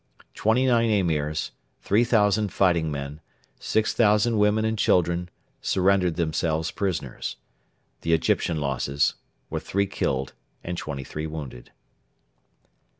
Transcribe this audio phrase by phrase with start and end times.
[0.33, 1.51] Twenty nine Emirs,
[1.83, 3.21] 3,000 fighting men,
[3.59, 5.29] 6,000 women and children
[5.61, 7.35] surrendered themselves prisoners.
[8.01, 9.13] The Egyptian losses
[9.51, 10.33] were three killed
[10.63, 11.69] and twenty three wounded.